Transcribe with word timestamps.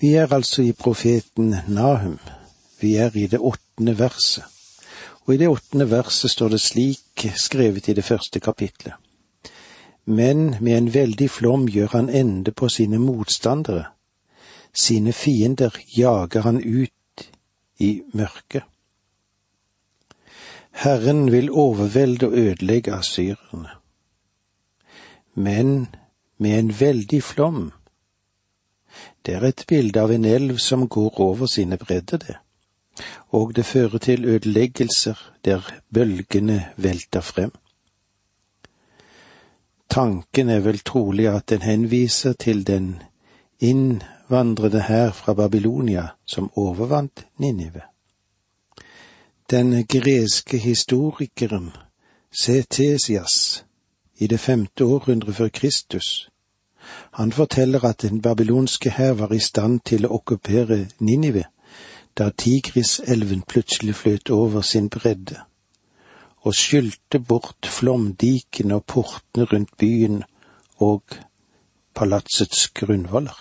Vi 0.00 0.12
er 0.14 0.32
altså 0.32 0.62
i 0.62 0.72
profeten 0.72 1.54
Nahum. 1.68 2.18
Vi 2.80 2.96
er 2.96 3.16
i 3.16 3.26
det 3.26 3.38
åttende 3.40 3.98
verset. 3.98 4.44
Og 5.24 5.34
i 5.34 5.36
det 5.36 5.48
åttende 5.48 5.90
verset 5.90 6.30
står 6.30 6.48
det 6.48 6.60
slik 6.60 7.26
skrevet 7.36 7.88
i 7.88 7.94
det 7.96 8.04
første 8.04 8.40
kapitlet. 8.40 8.94
Men 10.04 10.56
med 10.60 10.78
en 10.78 10.94
veldig 10.94 11.30
flom 11.30 11.66
gjør 11.68 11.88
han 11.92 12.08
ende 12.08 12.52
på 12.52 12.68
sine 12.68 12.98
motstandere. 12.98 13.84
Sine 14.74 15.12
fiender 15.12 15.72
jager 15.96 16.40
han 16.40 16.60
ut 16.60 17.30
i 17.78 18.02
mørket. 18.12 18.62
Herren 20.70 21.32
vil 21.32 21.50
overvelde 21.50 22.26
og 22.26 22.32
ødelegge 22.32 22.92
asyrerne. 22.92 23.70
Men 25.34 25.88
med 26.38 26.58
en 26.58 26.80
veldig 26.80 27.22
flom 27.22 27.72
det 29.26 29.34
er 29.34 29.44
et 29.48 29.64
bilde 29.68 30.00
av 30.00 30.12
en 30.14 30.24
elv 30.24 30.58
som 30.62 30.88
går 30.88 31.20
over 31.20 31.46
sine 31.50 31.76
bredder, 31.76 32.18
det, 32.18 32.36
og 33.34 33.56
det 33.56 33.66
fører 33.66 33.98
til 33.98 34.24
ødeleggelser 34.24 35.18
der 35.44 35.66
bølgene 35.94 36.64
velter 36.76 37.20
frem. 37.20 37.52
Tanken 39.90 40.48
er 40.48 40.60
vel 40.60 40.78
trolig 40.78 41.28
at 41.28 41.48
den 41.48 41.62
henviser 41.62 42.32
til 42.32 42.66
den 42.66 43.02
innvandrede 43.60 44.82
hær 44.82 45.10
fra 45.10 45.34
Babylonia 45.34 46.08
som 46.26 46.50
overvant 46.56 47.26
Ninive. 47.38 47.82
Den 49.50 49.86
greske 49.86 50.58
historikeren 50.58 51.70
Cetesias 52.42 53.64
i 54.18 54.26
det 54.26 54.40
femte 54.40 54.84
århundre 54.84 55.32
før 55.32 55.48
Kristus 55.48 56.28
han 57.12 57.32
forteller 57.32 57.84
at 57.84 58.02
den 58.02 58.22
babylonske 58.22 58.90
hær 58.90 59.12
var 59.12 59.32
i 59.32 59.40
stand 59.40 59.80
til 59.84 60.06
å 60.06 60.14
okkupere 60.20 60.86
Ninive 61.00 61.44
da 62.16 62.30
Tigriselven 62.30 63.42
plutselig 63.42 63.94
fløt 63.94 64.30
over 64.30 64.64
sin 64.64 64.88
bredde 64.88 65.40
og 66.46 66.54
skylte 66.54 67.18
bort 67.18 67.66
flomdikene 67.66 68.78
og 68.78 68.84
portene 68.86 69.48
rundt 69.50 69.74
byen 69.78 70.22
og 70.78 71.16
palatsets 71.94 72.68
grunnvoller. 72.68 73.36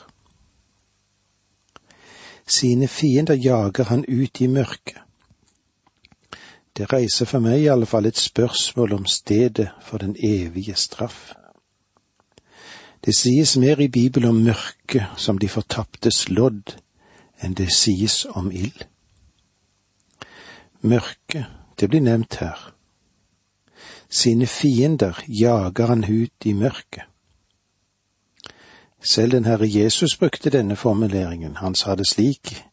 Sine 2.47 2.87
fiender 2.87 3.35
jager 3.35 3.83
han 3.83 4.05
ut 4.07 4.41
i 4.41 4.47
mørket. 4.47 5.01
Det 6.77 6.91
reiser 6.93 7.25
for 7.29 7.39
meg 7.39 7.61
i 7.61 7.69
alle 7.71 7.87
fall 7.87 8.05
et 8.09 8.19
spørsmål 8.19 8.97
om 8.97 9.05
stedet 9.05 9.69
for 9.81 10.01
den 10.01 10.15
evige 10.19 10.75
straff. 10.75 11.31
Det 13.05 13.13
sies 13.15 13.57
mer 13.57 13.79
i 13.79 13.87
Bibelen 13.87 14.29
om 14.29 14.35
mørket 14.35 15.05
som 15.17 15.37
de 15.37 15.49
fortaptes 15.49 16.23
lodd 16.29 16.73
enn 17.43 17.53
det 17.53 17.67
sies 17.73 18.23
om 18.33 18.49
ild. 18.51 18.87
Mørket, 20.81 21.45
det 21.79 21.89
blir 21.89 22.01
nevnt 22.01 22.39
her. 22.41 22.71
Sine 24.09 24.47
fiender 24.47 25.21
jager 25.27 25.93
han 25.93 26.03
ut 26.03 26.45
i 26.45 26.53
mørket. 26.53 27.05
Selv 29.05 29.31
den 29.31 29.45
Herre 29.45 29.69
Jesus 29.69 30.17
brukte 30.17 30.49
denne 30.49 30.75
formuleringen. 30.75 31.55
Han 31.61 31.75
sa 31.75 31.95
det 31.95 32.07
slik, 32.09 32.63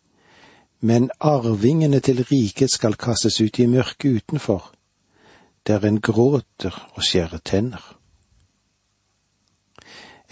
men 0.81 1.11
arvingene 1.21 2.01
til 2.01 2.25
riket 2.25 2.71
skal 2.71 2.97
kastes 2.97 3.41
ut 3.41 3.59
i 3.59 3.67
mørket 3.67 4.23
utenfor, 4.23 4.73
der 5.67 5.85
en 5.85 6.01
gråter 6.01 6.89
og 6.95 7.05
skjærer 7.05 7.45
tenner. 7.45 8.02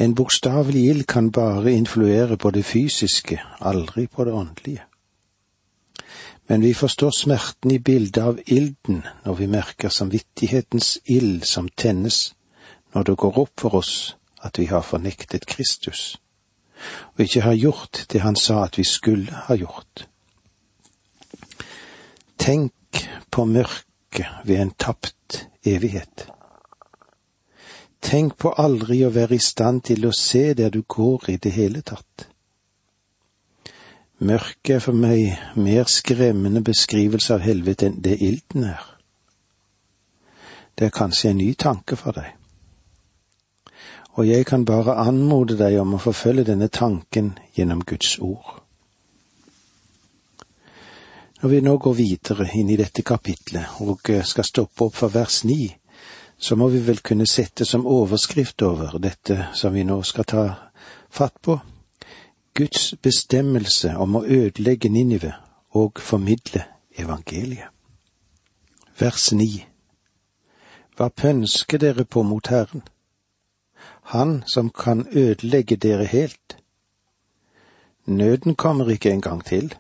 En 0.00 0.14
bokstavelig 0.14 0.84
ild 0.88 1.06
kan 1.06 1.30
bare 1.30 1.72
influere 1.72 2.36
på 2.36 2.50
det 2.50 2.64
fysiske, 2.64 3.40
aldri 3.60 4.06
på 4.06 4.24
det 4.24 4.32
åndelige. 4.32 4.84
Men 6.48 6.62
vi 6.62 6.74
forstår 6.74 7.10
smerten 7.10 7.70
i 7.70 7.78
bildet 7.78 8.22
av 8.22 8.38
ilden 8.46 9.04
når 9.24 9.34
vi 9.34 9.46
merker 9.46 9.88
samvittighetens 9.88 10.98
ild 11.04 11.44
som 11.44 11.68
tennes 11.68 12.32
når 12.94 13.02
det 13.02 13.16
går 13.16 13.38
opp 13.38 13.60
for 13.60 13.76
oss 13.78 14.16
at 14.42 14.58
vi 14.58 14.66
har 14.72 14.82
fornektet 14.82 15.46
Kristus, 15.46 16.16
og 17.14 17.20
ikke 17.20 17.44
har 17.44 17.54
gjort 17.54 18.06
det 18.12 18.24
han 18.24 18.36
sa 18.36 18.64
at 18.64 18.78
vi 18.78 18.84
skulle 18.88 19.44
ha 19.46 19.54
gjort. 19.54 20.06
Tenk 22.40 23.04
på 23.30 23.44
mørket 23.44 24.26
ved 24.44 24.56
en 24.64 24.74
tapt 24.78 25.44
evighet. 25.62 26.30
Tenk 28.00 28.36
på 28.40 28.52
aldri 28.56 29.02
å 29.04 29.12
være 29.12 29.36
i 29.36 29.44
stand 29.44 29.84
til 29.90 30.06
å 30.08 30.12
se 30.16 30.54
der 30.56 30.72
du 30.72 30.82
går 30.82 31.30
i 31.30 31.36
det 31.36 31.52
hele 31.52 31.82
tatt. 31.84 32.26
Mørket 34.20 34.74
er 34.74 34.82
for 34.84 34.96
meg 34.96 35.36
mer 35.56 35.88
skremmende 35.88 36.60
beskrivelse 36.64 37.36
av 37.36 37.44
helvete 37.44 37.88
enn 37.88 38.00
det 38.04 38.18
ilden 38.20 38.66
er. 38.68 38.82
Det 40.76 40.88
er 40.88 40.96
kanskje 40.96 41.30
en 41.30 41.40
ny 41.40 41.54
tanke 41.60 41.96
for 41.96 42.16
deg. 42.16 42.36
Og 44.18 44.26
jeg 44.28 44.44
kan 44.48 44.64
bare 44.68 44.98
anmode 45.00 45.56
deg 45.56 45.78
om 45.80 45.94
å 45.96 46.02
forfølge 46.02 46.50
denne 46.50 46.68
tanken 46.68 47.34
gjennom 47.56 47.84
Guds 47.84 48.18
ord. 48.20 48.58
Når 51.40 51.48
vi 51.48 51.60
nå 51.64 51.76
går 51.80 51.94
videre 51.96 52.48
inn 52.60 52.68
i 52.68 52.76
dette 52.76 53.00
kapitlet 53.00 53.80
og 53.80 54.10
skal 54.28 54.44
stoppe 54.44 54.84
opp 54.88 54.98
for 54.98 55.12
vers 55.14 55.40
ni, 55.48 55.70
så 56.40 56.56
må 56.56 56.68
vi 56.72 56.80
vel 56.86 57.02
kunne 57.04 57.26
sette 57.28 57.64
som 57.68 57.86
overskrift 57.86 58.62
over 58.62 58.96
dette 58.98 59.50
som 59.54 59.74
vi 59.74 59.84
nå 59.84 60.00
skal 60.02 60.24
ta 60.24 60.44
fatt 61.12 61.36
på, 61.42 61.58
Guds 62.54 62.94
bestemmelse 63.02 63.92
om 63.96 64.16
å 64.18 64.24
ødelegge 64.24 64.88
Ninive 64.90 65.34
og 65.76 66.00
formidle 66.02 66.64
evangeliet. 66.98 67.68
Vers 68.98 69.30
ni 69.32 69.66
Hva 70.96 71.08
pønsker 71.08 71.78
dere 71.78 72.04
på 72.04 72.24
mot 72.26 72.50
Herren? 72.52 72.82
Han 74.12 74.42
som 74.46 74.70
kan 74.70 75.06
ødelegge 75.12 75.76
dere 75.76 76.04
helt. 76.04 76.58
Nøden 78.04 78.54
kommer 78.54 78.90
ikke 78.90 79.12
en 79.12 79.22
gang 79.22 79.44
til. 79.44 79.74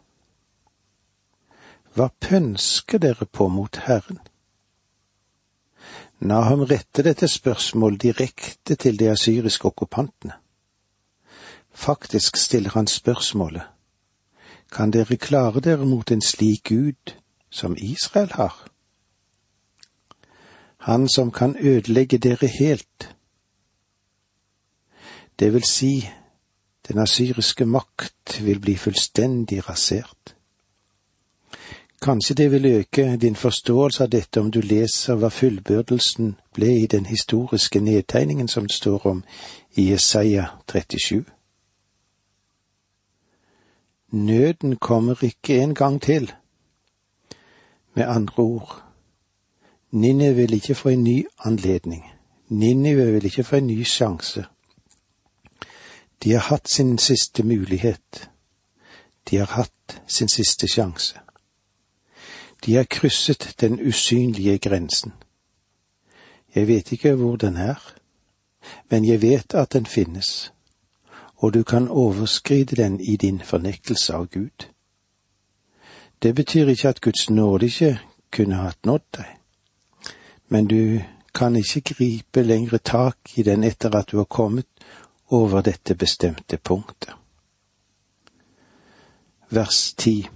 Hva 1.94 2.08
pønsker 2.20 2.98
dere 2.98 3.26
på 3.26 3.48
mot 3.48 3.76
Herren? 3.76 4.20
Nahum 6.20 6.62
retter 6.68 7.02
dette 7.02 7.28
spørsmålet 7.28 8.02
direkte 8.02 8.74
til 8.74 8.98
de 8.98 9.08
asyriske 9.10 9.64
okkupantene. 9.64 10.34
Faktisk 11.72 12.36
stiller 12.36 12.70
han 12.70 12.86
spørsmålet, 12.86 13.62
kan 14.72 14.90
dere 14.90 15.16
klare 15.16 15.60
dere 15.60 15.86
mot 15.86 16.10
en 16.10 16.22
slik 16.22 16.68
Gud 16.68 17.14
som 17.50 17.76
Israel 17.78 18.32
har? 18.32 18.68
Han 20.80 21.08
som 21.08 21.30
kan 21.32 21.56
ødelegge 21.56 22.18
dere 22.18 22.46
helt. 22.46 23.16
Det 25.38 25.52
vil 25.52 25.64
si, 25.64 26.08
den 26.88 26.98
asyriske 26.98 27.64
makt 27.66 28.40
vil 28.44 28.60
bli 28.60 28.76
fullstendig 28.76 29.68
rasert. 29.68 30.36
Kanskje 32.02 32.34
det 32.34 32.52
vil 32.52 32.66
øke 32.66 33.16
din 33.16 33.36
forståelse 33.36 34.02
av 34.02 34.10
dette 34.10 34.40
om 34.40 34.50
du 34.50 34.60
leser 34.60 35.18
hva 35.20 35.28
fullbyrdelsen 35.28 36.36
ble 36.56 36.70
i 36.82 36.86
den 36.86 37.06
historiske 37.06 37.80
nedtegningen 37.80 38.48
som 38.48 38.66
det 38.66 38.76
står 38.76 39.06
om 39.06 39.24
i 39.76 39.90
Jesaja 39.90 40.46
37. 40.72 41.24
Nøden 44.10 44.76
kommer 44.76 45.24
ikke 45.24 45.62
en 45.62 45.74
gang 45.74 46.02
til. 46.02 46.32
Med 47.94 48.04
andre 48.04 48.42
ord, 48.42 48.82
Ninive 49.90 50.34
vil 50.34 50.54
ikke 50.54 50.74
få 50.74 50.88
en 50.88 51.04
ny 51.04 51.26
anledning. 51.44 52.04
Ninive 52.48 53.12
vil 53.12 53.24
ikke 53.24 53.44
få 53.44 53.56
en 53.56 53.66
ny 53.66 53.84
sjanse. 53.84 54.44
De 56.22 56.32
har 56.32 56.40
hatt 56.40 56.68
sin 56.68 56.98
siste 56.98 57.42
mulighet. 57.42 58.30
De 59.30 59.36
har 59.36 59.46
hatt 59.46 60.02
sin 60.06 60.28
siste 60.28 60.68
sjanse. 60.68 61.20
De 62.66 62.74
har 62.74 62.84
krysset 62.84 63.54
den 63.60 63.80
usynlige 63.88 64.58
grensen. 64.58 65.12
Jeg 66.54 66.68
vet 66.68 66.92
ikke 66.92 67.14
hvor 67.14 67.36
den 67.36 67.56
er, 67.56 67.94
men 68.90 69.04
jeg 69.04 69.22
vet 69.22 69.54
at 69.54 69.72
den 69.72 69.86
finnes, 69.86 70.52
og 71.36 71.54
du 71.54 71.62
kan 71.62 71.88
overskride 71.88 72.76
den 72.76 73.00
i 73.00 73.16
din 73.16 73.40
fornektelse 73.40 74.14
av 74.14 74.26
Gud. 74.26 74.66
Det 76.22 76.34
betyr 76.34 76.68
ikke 76.68 76.88
at 76.88 77.00
Guds 77.00 77.30
nåde 77.30 77.66
ikke 77.66 77.98
kunne 78.32 78.54
hatt 78.54 78.86
nådd 78.86 79.06
deg, 79.16 79.30
men 80.48 80.66
du 80.66 81.00
kan 81.34 81.56
ikke 81.56 81.80
gripe 81.94 82.42
lengre 82.42 82.78
tak 82.78 83.16
i 83.34 83.42
den 83.42 83.64
etter 83.64 83.96
at 83.96 84.10
du 84.10 84.16
har 84.16 84.24
kommet 84.24 84.66
over 85.30 85.60
dette 85.62 85.94
bestemte 85.94 86.56
punktet. 86.56 87.14
Vers 89.50 89.94
10 89.98 90.28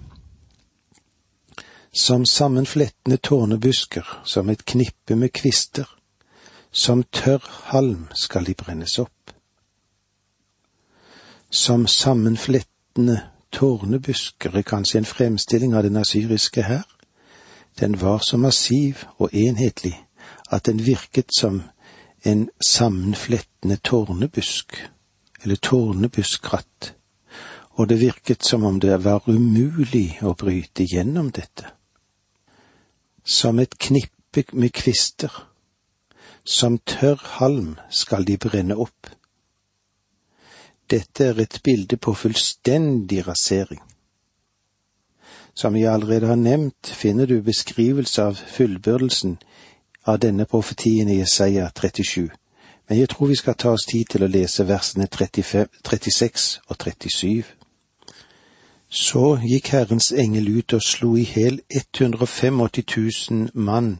som 1.95 2.25
sammenflettende 2.25 3.17
tårnebusker, 3.17 4.21
som 4.23 4.49
et 4.49 4.65
knippe 4.65 5.15
med 5.15 5.31
kvister, 5.31 5.87
som 6.71 7.03
tørr 7.03 7.43
halm 7.71 8.07
skal 8.15 8.43
de 8.45 8.53
brennes 8.53 8.99
opp. 8.99 9.31
Som 11.49 11.87
sammenflettende 11.87 13.21
tårnebusker 13.51 14.57
er 14.57 14.67
kanskje 14.67 14.99
en 14.99 15.07
fremstilling 15.07 15.75
av 15.75 15.85
den 15.87 15.95
asyriske 15.95 16.65
hær. 16.67 16.83
Den 17.79 17.95
var 18.01 18.19
så 18.19 18.37
massiv 18.37 19.05
og 19.17 19.31
enhetlig 19.31 19.95
at 20.51 20.65
den 20.65 20.83
virket 20.85 21.31
som 21.39 21.61
en 22.25 22.49
sammenflettende 22.59 23.77
tårnebusk, 23.77 24.75
eller 25.43 25.55
tårnebuskratt, 25.55 26.91
og 27.79 27.89
det 27.89 27.99
virket 27.99 28.43
som 28.43 28.63
om 28.63 28.79
det 28.79 28.99
var 29.03 29.23
umulig 29.27 30.19
å 30.23 30.35
bryte 30.35 30.83
gjennom 30.83 31.31
dette. 31.31 31.71
Som 33.25 33.59
et 33.59 33.79
knippe 33.79 34.43
med 34.53 34.69
kvister, 34.69 35.49
som 36.43 36.77
tørr 36.77 37.21
halm 37.39 37.75
skal 37.89 38.25
de 38.27 38.37
brenne 38.37 38.77
opp. 38.77 39.09
Dette 40.89 41.31
er 41.31 41.41
et 41.41 41.59
bilde 41.63 41.97
på 41.97 42.13
fullstendig 42.13 43.27
rasering. 43.27 43.81
Som 45.55 45.75
jeg 45.75 45.93
allerede 45.93 46.27
har 46.27 46.35
nevnt, 46.35 46.87
finner 46.87 47.25
du 47.25 47.41
beskrivelse 47.41 48.23
av 48.23 48.35
fullbyrdelsen 48.35 49.37
av 50.05 50.19
denne 50.19 50.45
profetien 50.45 51.09
i 51.09 51.17
Jesaja 51.17 51.71
37, 51.73 52.29
men 52.87 52.99
jeg 52.99 53.09
tror 53.09 53.27
vi 53.27 53.35
skal 53.35 53.57
ta 53.57 53.71
oss 53.73 53.87
tid 53.89 54.05
til 54.11 54.25
å 54.25 54.29
lese 54.29 54.67
versene 54.69 55.07
35, 55.09 55.65
36 55.81 56.49
og 56.67 56.77
37. 56.77 57.43
Så 58.95 59.33
gikk 59.43 59.73
Herrens 59.73 60.13
engel 60.15 60.45
ut 60.57 60.73
og 60.73 60.83
slo 60.83 61.17
i 61.19 61.25
hel 61.27 61.57
185 61.67 62.61
000 63.29 63.49
mann 63.53 63.97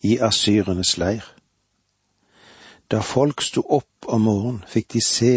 i 0.00 0.14
asyrenes 0.24 0.94
leir. 0.96 1.26
Da 2.88 3.02
folk 3.04 3.42
sto 3.44 3.60
opp 3.60 4.08
om 4.08 4.24
morgenen, 4.24 4.62
fikk 4.64 4.94
de 4.94 5.02
se 5.04 5.32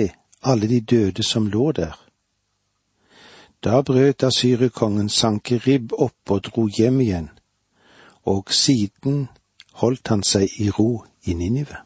alle 0.47 0.69
de 0.71 0.79
døde 0.79 1.25
som 1.27 1.49
lå 1.51 1.71
der. 1.75 1.97
Da 3.59 3.81
brøt 3.81 4.23
asyrerkongen 4.23 5.09
Sankerib 5.09 5.91
opp 5.91 6.31
og 6.31 6.47
dro 6.47 6.69
hjem 6.71 7.01
igjen, 7.03 7.29
og 8.23 8.53
siden 8.55 9.27
holdt 9.83 10.07
han 10.07 10.23
seg 10.23 10.47
i 10.55 10.69
ro 10.71 11.03
i 11.27 11.35
Ninive. 11.35 11.83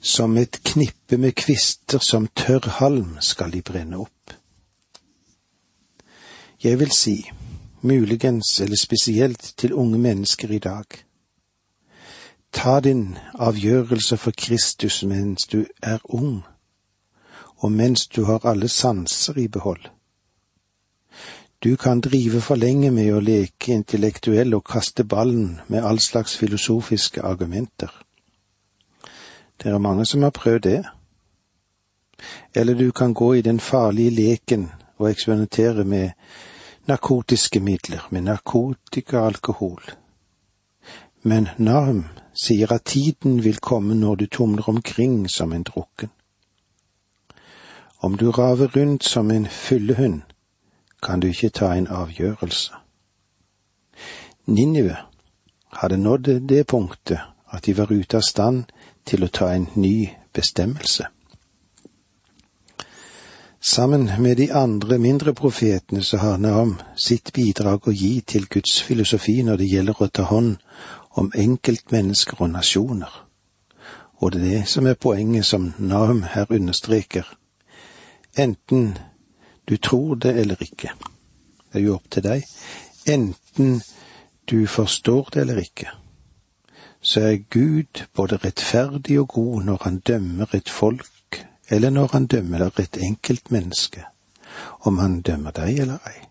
Som 0.00 0.38
et 0.38 0.62
knippe 0.64 1.18
med 1.18 1.34
kvister 1.34 1.98
som 1.98 2.30
tørr 2.30 2.78
halm 2.78 3.18
skal 3.20 3.50
de 3.50 3.66
brenne 3.66 3.98
opp. 4.06 4.19
Jeg 6.64 6.78
vil 6.78 6.90
si, 6.92 7.30
muligens 7.80 8.60
eller 8.60 8.76
spesielt 8.76 9.54
til 9.56 9.72
unge 9.72 9.98
mennesker 9.98 10.50
i 10.50 10.58
dag, 10.58 10.84
ta 12.52 12.80
din 12.80 13.18
avgjørelse 13.34 14.16
for 14.16 14.32
Kristus 14.36 15.02
mens 15.04 15.46
du 15.46 15.64
er 15.82 15.98
ung, 16.04 16.42
og 17.56 17.72
mens 17.72 18.06
du 18.06 18.24
har 18.24 18.46
alle 18.46 18.68
sanser 18.68 19.38
i 19.38 19.48
behold. 19.48 19.80
Du 21.64 21.76
kan 21.76 22.00
drive 22.00 22.40
for 22.40 22.54
lenge 22.54 22.90
med 22.90 23.08
å 23.14 23.24
leke 23.24 23.72
intellektuell 23.72 24.54
og 24.54 24.64
kaste 24.64 25.04
ballen 25.04 25.60
med 25.68 25.80
all 25.84 26.00
slags 26.00 26.36
filosofiske 26.36 27.22
argumenter. 27.22 27.88
Det 29.62 29.72
er 29.72 29.78
mange 29.78 30.04
som 30.06 30.22
har 30.22 30.30
prøvd 30.30 30.62
det. 30.62 30.84
Eller 32.54 32.74
du 32.74 32.92
kan 32.92 33.14
gå 33.14 33.32
i 33.34 33.42
den 33.42 33.60
farlige 33.60 34.10
leken 34.10 34.68
og 34.98 35.10
eksperimentere 35.10 35.84
med 35.84 36.10
narkotiske 36.90 37.60
midler, 37.60 38.06
med 38.10 38.26
narkotika 38.26 39.18
og 39.18 39.26
alkohol. 39.26 39.82
Men 41.22 41.48
Nahum 41.58 42.04
sier 42.34 42.72
at 42.72 42.84
tiden 42.84 43.44
vil 43.44 43.60
komme 43.60 43.94
når 43.94 44.14
du 44.14 44.26
tumler 44.26 44.68
omkring 44.68 45.30
som 45.30 45.52
en 45.52 45.62
drukken. 45.62 46.10
Om 48.02 48.16
du 48.16 48.30
raver 48.30 48.76
rundt 48.76 49.04
som 49.04 49.30
en 49.30 49.46
fyllehund, 49.46 50.22
kan 51.02 51.20
du 51.20 51.26
ikke 51.26 51.48
ta 51.48 51.72
en 51.72 51.86
avgjørelse. 51.86 52.72
Ninive 54.46 54.96
hadde 55.72 55.96
nådd 55.96 56.40
det 56.48 56.66
punktet 56.66 57.20
at 57.52 57.66
de 57.66 57.76
var 57.78 57.92
ute 57.92 58.16
av 58.16 58.22
stand 58.28 58.64
til 59.06 59.24
å 59.24 59.28
ta 59.28 59.52
en 59.54 59.68
ny 59.74 60.08
bestemmelse. 60.32 61.06
Sammen 63.62 64.22
med 64.22 64.36
de 64.36 64.52
andre 64.52 64.98
mindre 64.98 65.34
profetene 65.34 66.02
så 66.02 66.16
har 66.16 66.38
Naam 66.40 66.78
sitt 66.96 67.32
bidrag 67.36 67.88
å 67.88 67.92
gi 67.92 68.22
til 68.24 68.46
Guds 68.48 68.78
filosofi 68.80 69.42
når 69.44 69.60
det 69.60 69.66
gjelder 69.68 70.00
å 70.00 70.08
ta 70.08 70.24
hånd 70.30 70.56
om 71.20 71.28
enkeltmennesker 71.36 72.40
og 72.40 72.54
nasjoner. 72.54 73.12
Og 74.24 74.32
det 74.32 74.40
er 74.40 74.48
det 74.48 74.62
som 74.72 74.88
er 74.88 74.96
poenget 74.96 75.44
som 75.44 75.74
Naam 75.76 76.22
her 76.32 76.48
understreker. 76.48 77.28
Enten 78.32 78.96
du 79.68 79.76
tror 79.76 80.16
det 80.16 80.34
eller 80.40 80.56
ikke. 80.64 80.96
Det 81.68 81.82
er 81.82 81.84
jo 81.84 82.00
opp 82.00 82.08
til 82.10 82.24
deg. 82.24 82.48
Enten 83.06 83.82
du 84.48 84.66
forstår 84.66 85.34
det 85.34 85.44
eller 85.44 85.60
ikke, 85.60 85.92
så 87.02 87.20
er 87.28 87.44
Gud 87.50 88.06
både 88.16 88.40
rettferdig 88.40 89.20
og 89.20 89.28
god 89.28 89.64
når 89.68 89.82
han 89.84 89.98
dømmer 90.00 90.56
et 90.56 90.68
folk, 90.68 91.19
eller 91.70 91.90
når 91.90 92.10
han 92.12 92.26
dømmer 92.26 92.66
et 92.78 92.96
enkeltmenneske, 92.96 94.04
om 94.80 94.98
han 94.98 95.20
dømmer 95.22 95.50
deg 95.50 95.78
eller 95.78 95.98
ei. 96.08 96.26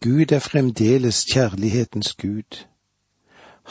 Gud 0.00 0.32
er 0.32 0.38
fremdeles 0.38 1.24
kjærlighetens 1.32 2.14
Gud. 2.14 2.64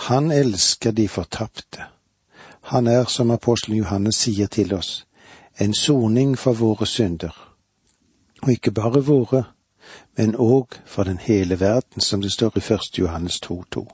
Han 0.09 0.31
elsker 0.31 0.91
de 0.91 1.07
fortapte. 1.07 1.83
Han 2.61 2.87
er, 2.87 3.05
som 3.05 3.31
apostelen 3.31 3.77
Johannes 3.77 4.15
sier 4.15 4.47
til 4.47 4.73
oss, 4.73 5.07
en 5.59 5.73
soning 5.73 6.37
for 6.37 6.53
våre 6.53 6.85
synder 6.85 7.33
og 8.41 8.51
ikke 8.51 8.71
bare 8.71 9.03
våre, 9.03 9.43
men 10.17 10.35
òg 10.35 10.79
for 10.85 11.03
den 11.03 11.17
hele 11.17 11.59
verden, 11.59 12.01
som 12.01 12.21
det 12.21 12.31
står 12.31 12.57
i 12.57 12.73
1. 12.73 12.99
Johannes 12.99 13.41
2,2. 13.45 13.85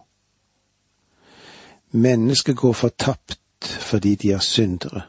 Mennesket 1.92 2.58
går 2.58 2.74
fortapt 2.74 3.40
fordi 3.66 4.16
de 4.16 4.32
er 4.32 4.40
syndere, 4.40 5.02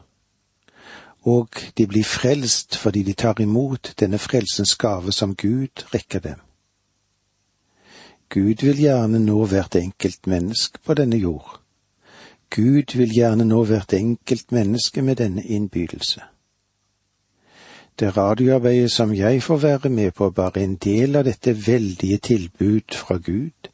og 1.27 1.59
de 1.77 1.87
blir 1.87 2.07
frelst 2.07 2.77
fordi 2.79 3.03
de 3.03 3.13
tar 3.13 3.41
imot 3.43 3.93
denne 3.99 4.17
frelsens 4.17 4.75
gave 4.79 5.11
som 5.11 5.35
Gud 5.35 5.83
rekker 5.93 6.19
dem. 6.23 6.39
Gud 8.29 8.63
vil 8.63 8.79
gjerne 8.79 9.19
nå 9.19 9.45
hvert 9.45 9.75
enkelt 9.75 10.27
menneske 10.27 10.79
på 10.85 10.95
denne 10.99 11.19
jord. 11.19 11.59
Gud 12.49 12.95
vil 12.95 13.11
gjerne 13.11 13.43
nå 13.45 13.63
hvert 13.67 13.93
enkelt 13.93 14.51
menneske 14.51 15.01
med 15.01 15.19
denne 15.19 15.43
innbydelse. 15.43 16.21
Det 17.99 18.17
radioarbeidet 18.17 18.91
som 18.91 19.13
jeg 19.13 19.43
får 19.43 19.57
være 19.57 19.89
med 19.89 20.11
på, 20.11 20.29
bare 20.29 20.63
en 20.63 20.75
del 20.75 21.15
av 21.15 21.25
dette 21.25 21.55
veldige 21.67 22.17
tilbud 22.17 22.93
fra 22.93 23.17
Gud. 23.17 23.71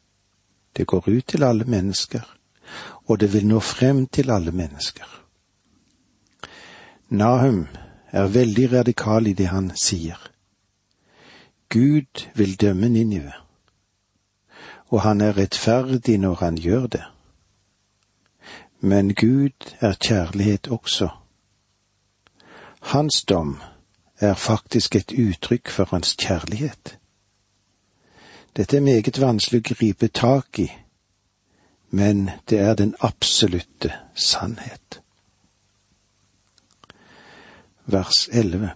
Det 0.76 0.86
går 0.86 1.04
ut 1.06 1.26
til 1.26 1.44
alle 1.44 1.64
mennesker, 1.64 2.22
og 3.06 3.20
det 3.20 3.32
vil 3.32 3.46
nå 3.46 3.60
frem 3.60 4.06
til 4.06 4.30
alle 4.30 4.52
mennesker. 4.52 5.23
Nahum 7.08 7.66
er 8.12 8.26
veldig 8.26 8.72
radikal 8.72 9.26
i 9.26 9.32
det 9.32 9.48
han 9.48 9.70
sier. 9.76 10.18
Gud 11.68 12.24
vil 12.34 12.60
dømme 12.60 12.88
Ninive, 12.88 13.32
og 14.88 15.02
han 15.02 15.20
er 15.20 15.36
rettferdig 15.36 16.18
når 16.18 16.34
han 16.34 16.56
gjør 16.56 16.86
det. 16.86 17.04
Men 18.80 19.14
Gud 19.14 19.74
er 19.80 19.94
kjærlighet 20.00 20.68
også. 20.68 21.08
Hans 22.80 23.22
dom 23.22 23.60
er 24.20 24.34
faktisk 24.34 24.96
et 24.96 25.12
uttrykk 25.12 25.68
for 25.68 25.88
hans 25.90 26.16
kjærlighet. 26.20 26.98
Dette 28.56 28.76
er 28.76 28.80
meget 28.80 29.20
vanskelig 29.20 29.60
å 29.60 29.68
gripe 29.74 30.08
tak 30.08 30.58
i, 30.58 30.68
men 31.90 32.30
det 32.50 32.58
er 32.58 32.74
den 32.74 32.94
absolutte 33.00 33.92
sannhet. 34.14 35.03
Vers 37.86 38.28
11 38.32 38.70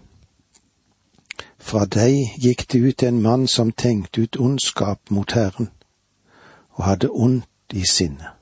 Fra 1.58 1.86
deg 1.88 2.34
gikk 2.36 2.66
det 2.68 2.78
ut 2.78 3.02
en 3.02 3.22
mann 3.22 3.46
som 3.48 3.72
tenkte 3.72 4.20
ut 4.20 4.36
ondskap 4.36 5.10
mot 5.10 5.32
Herren, 5.32 5.70
og 6.76 6.84
hadde 6.84 7.10
ondt 7.10 7.72
i 7.72 7.86
sinnet. 7.88 8.36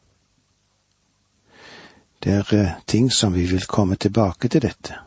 Det 2.22 2.32
er 2.32 2.54
eh, 2.54 2.74
ting 2.86 3.12
som 3.12 3.34
vi 3.34 3.46
vil 3.46 3.66
komme 3.70 3.94
tilbake 3.94 4.48
til 4.48 4.62
dette. 4.62 4.98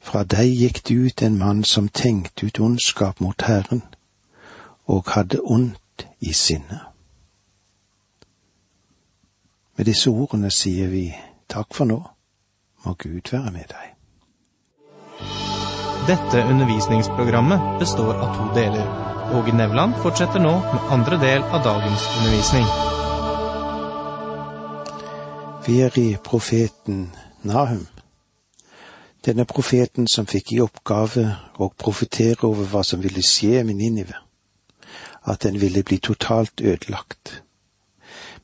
Fra 0.00 0.24
deg 0.24 0.48
gikk 0.48 0.80
det 0.88 0.96
ut 0.96 1.22
en 1.22 1.38
mann 1.38 1.64
som 1.64 1.88
tenkte 1.88 2.46
ut 2.46 2.60
ondskap 2.60 3.20
mot 3.20 3.42
Herren, 3.42 3.82
og 4.86 5.12
hadde 5.12 5.44
ondt 5.44 6.08
i 6.20 6.32
sinnet. 6.32 6.88
Med 9.76 9.84
disse 9.84 10.10
ordene 10.10 10.50
sier 10.50 10.88
vi 10.88 11.10
takk 11.48 11.76
for 11.76 11.84
nå, 11.84 12.00
må 12.84 12.94
Gud 12.98 13.32
være 13.32 13.52
med 13.52 13.70
deg. 13.72 13.94
Dette 16.08 16.44
undervisningsprogrammet 16.48 17.78
består 17.80 18.14
av 18.16 18.36
to 18.36 18.46
deler. 18.56 18.86
Åge 19.36 19.52
Nevland 19.52 19.98
fortsetter 20.02 20.40
nå 20.40 20.54
med 20.64 20.92
andre 20.94 21.18
del 21.20 21.42
av 21.42 21.64
dagens 21.64 22.06
undervisning. 22.16 22.68
Vi 25.66 25.80
er 25.84 25.98
i 26.00 26.16
profeten 26.24 27.10
Nahum. 27.44 27.84
Denne 29.26 29.44
profeten 29.44 30.08
som 30.08 30.24
fikk 30.30 30.54
i 30.54 30.62
oppgave 30.64 31.26
å 31.60 31.68
profetere 31.76 32.48
over 32.48 32.70
hva 32.72 32.80
som 32.86 33.02
ville 33.04 33.20
skje 33.20 33.60
med 33.68 33.76
Ninive, 33.76 34.16
at 35.28 35.42
den 35.44 35.60
ville 35.60 35.82
bli 35.84 35.98
totalt 36.00 36.64
ødelagt. 36.64 37.42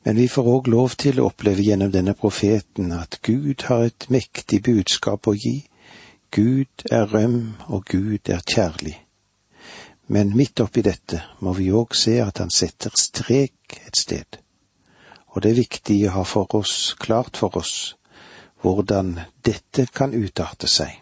Men 0.04 0.16
vi 0.16 0.26
får 0.28 0.48
òg 0.56 0.68
lov 0.68 0.96
til 1.00 1.20
å 1.20 1.30
oppleve 1.30 1.64
gjennom 1.64 1.92
denne 1.92 2.12
profeten 2.18 2.92
at 2.92 3.22
Gud 3.24 3.64
har 3.70 3.86
et 3.86 4.06
mektig 4.12 4.60
budskap 4.66 5.28
å 5.30 5.32
gi. 5.32 5.62
Gud 6.34 6.84
er 6.92 7.08
røm, 7.08 7.54
og 7.72 7.86
Gud 7.88 8.28
er 8.28 8.44
kjærlig. 8.44 8.98
Men 10.06 10.34
midt 10.36 10.60
oppi 10.60 10.82
dette 10.84 11.22
må 11.40 11.54
vi 11.56 11.70
òg 11.72 11.96
se 11.96 12.18
at 12.20 12.42
han 12.42 12.52
setter 12.52 12.92
strek 13.00 13.78
et 13.86 13.96
sted. 13.96 14.40
Og 15.32 15.42
det 15.42 15.54
er 15.54 15.62
viktig 15.62 15.96
å 16.08 16.18
ha 16.18 16.24
for 16.28 16.52
oss, 16.58 16.92
klart 17.00 17.40
for 17.40 17.56
oss, 17.56 17.94
hvordan 18.60 19.16
dette 19.44 19.86
kan 19.92 20.12
utarte 20.12 20.68
seg. 20.68 21.00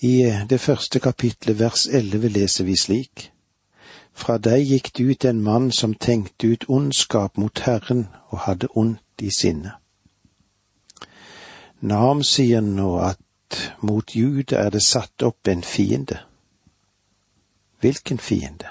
I 0.00 0.24
det 0.48 0.60
første 0.64 1.00
kapitlet 1.04 1.58
vers 1.60 1.84
elleve 1.92 2.32
leser 2.32 2.64
vi 2.64 2.76
slik. 2.80 3.26
Fra 4.12 4.38
deg 4.38 4.66
gikk 4.66 4.92
det 4.96 5.04
ut 5.04 5.24
en 5.24 5.42
mann 5.42 5.70
som 5.72 5.94
tenkte 5.94 6.46
ut 6.46 6.68
ondskap 6.68 7.36
mot 7.36 7.58
Herren 7.58 8.08
og 8.28 8.38
hadde 8.46 8.68
ondt 8.74 9.22
i 9.22 9.30
sinnet. 9.30 9.72
Nam 11.80 12.22
sier 12.22 12.60
nå 12.60 12.98
at 13.00 13.20
mot 13.80 14.14
Juda 14.14 14.58
er 14.66 14.70
det 14.70 14.82
satt 14.84 15.22
opp 15.22 15.48
en 15.48 15.62
fiende. 15.62 16.20
Hvilken 17.80 18.18
fiende? 18.18 18.68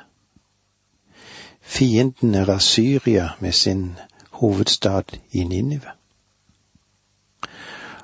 Fienden 1.62 2.36
er 2.36 2.50
Asyria 2.50 3.30
med 3.40 3.52
sin 3.52 3.98
hovedstad 4.32 5.18
i 5.32 5.44
Ninive. 5.44 5.92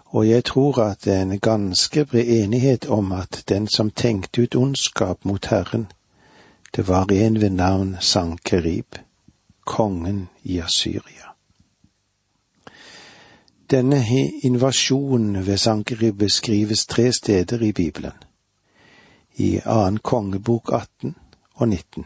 Og 0.06 0.30
jeg 0.30 0.44
tror 0.46 0.82
at 0.82 1.06
det 1.06 1.14
er 1.14 1.22
en 1.22 1.40
ganske 1.40 2.06
bred 2.06 2.28
enighet 2.28 2.86
om 2.86 3.12
at 3.12 3.44
den 3.50 3.68
som 3.68 3.92
tenkte 3.92 4.42
ut 4.42 4.56
ondskap 4.56 5.26
mot 5.26 5.46
Herren, 5.46 5.88
det 6.76 6.88
var 6.88 7.12
en 7.12 7.42
ved 7.42 7.50
navn 7.50 7.98
Sankerib, 8.02 8.96
kongen 9.64 10.28
i 10.44 10.60
Asyria. 10.60 11.32
Denne 13.72 14.06
invasjonen 14.44 15.46
ved 15.46 15.58
Sankerib 15.58 16.18
beskrives 16.18 16.86
tre 16.86 17.14
steder 17.14 17.62
i 17.62 17.72
Bibelen. 17.72 18.12
I 19.36 19.60
annen 19.66 19.98
kongebok 19.98 20.70
18 20.74 21.16
og 21.54 21.68
19. 21.68 22.06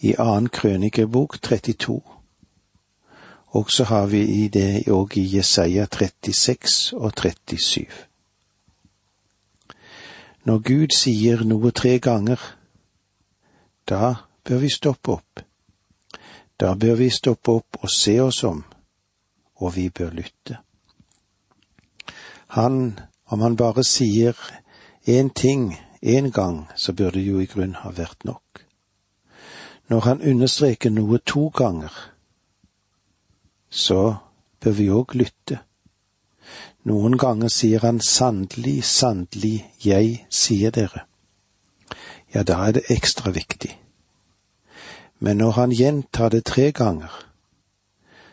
I 0.00 0.14
annen 0.18 0.48
krønikebok 0.48 1.42
32. 1.42 2.00
Og 3.46 3.70
så 3.70 3.84
har 3.84 4.06
vi 4.06 4.44
i 4.44 4.48
det 4.48 4.88
òg 4.88 5.18
i 5.18 5.36
Jesaja 5.36 5.86
36 5.86 6.96
og 6.96 7.12
37. 7.12 7.86
Når 10.44 10.58
Gud 10.58 10.94
sier 10.96 11.44
noe 11.44 11.70
tre 11.70 11.98
ganger, 11.98 12.57
da 13.88 14.14
bør 14.44 14.58
vi 14.58 14.68
stoppe 14.70 15.12
opp. 15.12 15.40
Da 16.60 16.74
bør 16.74 16.94
vi 16.94 17.10
stoppe 17.10 17.52
opp 17.60 17.78
og 17.82 17.90
se 17.90 18.18
oss 18.20 18.42
om, 18.44 18.64
og 19.62 19.76
vi 19.76 19.88
bør 19.88 20.10
lytte. 20.10 20.58
Han, 22.56 22.98
om 23.26 23.40
han 23.40 23.56
bare 23.56 23.84
sier 23.84 24.36
én 25.06 25.30
ting 25.34 25.76
én 26.02 26.30
gang, 26.30 26.66
så 26.76 26.92
bør 26.92 27.10
det 27.10 27.26
jo 27.26 27.40
i 27.40 27.46
grunn 27.46 27.74
ha 27.82 27.90
vært 27.90 28.24
nok. 28.24 28.64
Når 29.88 30.00
han 30.00 30.22
understreker 30.22 30.90
noe 30.90 31.18
to 31.18 31.48
ganger, 31.48 31.92
så 33.70 34.16
bør 34.60 34.72
vi 34.72 34.88
òg 34.92 35.14
lytte. 35.14 35.62
Noen 36.84 37.16
ganger 37.18 37.48
sier 37.48 37.84
han 37.84 38.00
sannelig, 38.00 38.82
sannelig, 38.84 39.64
jeg 39.84 40.26
sier 40.28 40.72
dere 40.72 41.08
ja, 42.34 42.42
da 42.42 42.66
er 42.66 42.72
det 42.72 42.90
ekstra 42.90 43.30
viktig. 43.30 43.72
Men 45.18 45.36
når 45.36 45.50
han 45.50 45.70
gjentar 45.70 46.28
det 46.28 46.44
tre 46.44 46.70
ganger, 46.72 47.10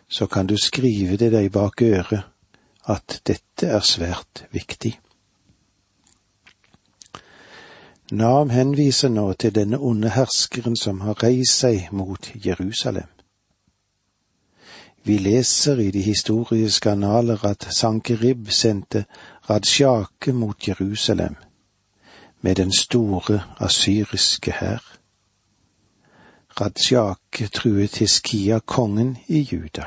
så 0.08 0.28
kan 0.28 0.48
du 0.48 0.58
skrive 0.58 1.18
det 1.18 1.32
deg 1.32 1.52
bak 1.52 1.82
øret 1.82 2.24
at 2.86 3.22
dette 3.28 3.68
er 3.68 3.82
svært 3.82 4.46
viktig. 4.52 5.00
Nam 8.12 8.50
henviser 8.50 9.10
nå 9.10 9.34
til 9.34 9.56
denne 9.56 9.80
onde 9.82 10.12
herskeren 10.14 10.76
som 10.78 11.02
har 11.02 11.24
reist 11.24 11.58
seg 11.64 11.90
mot 11.92 12.30
Jerusalem. 12.46 13.10
Vi 15.04 15.18
leser 15.18 15.82
i 15.82 15.92
de 15.92 16.02
historiske 16.02 16.92
annaler 16.92 17.46
at 17.46 17.68
Sankerib 17.74 18.50
sendte 18.50 19.06
Radsjake 19.50 20.34
mot 20.34 20.68
Jerusalem 20.68 21.36
med 22.46 22.56
den 22.56 22.72
store 22.72 23.42
asyriske 23.60 24.52
hær. 24.52 24.98
Radsjake 26.62 27.48
truet 27.48 27.98
Hiskia 27.98 28.60
kongen 28.60 29.18
i 29.28 29.40
Juda. 29.52 29.84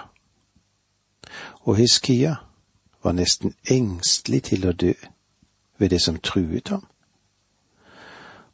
Og 1.61 1.77
Hiskia 1.77 2.35
var 3.03 3.13
nesten 3.13 3.55
engstelig 3.71 4.43
til 4.51 4.67
å 4.67 4.73
dø 4.73 4.91
ved 5.79 5.93
det 5.95 6.01
som 6.03 6.19
truet 6.19 6.73
ham. 6.75 6.83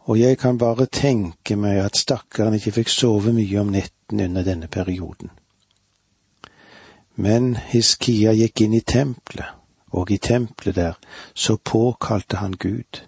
Og 0.05 0.21
jeg 0.21 0.39
kan 0.39 0.61
bare 0.61 0.87
tenke 0.87 1.57
meg 1.57 1.81
at 1.87 1.97
stakkaren 1.97 2.59
ikke 2.61 2.75
fikk 2.77 2.93
sove 2.93 3.33
mye 3.33 3.65
om 3.65 3.73
netten 3.73 4.21
under 4.21 4.45
denne 4.45 4.69
perioden. 4.69 5.33
Men 7.17 7.57
Hiskia 7.73 8.37
gikk 8.37 8.67
inn 8.69 8.77
i 8.77 8.85
tempelet, 8.85 9.49
og 9.97 10.13
i 10.13 10.21
tempelet 10.21 10.77
der 10.77 11.03
så 11.35 11.57
påkalte 11.57 12.45
han 12.45 12.53
Gud. 12.53 13.07